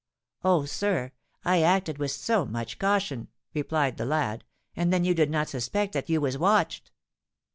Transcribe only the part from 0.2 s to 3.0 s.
"Oh! sir—I acted with so much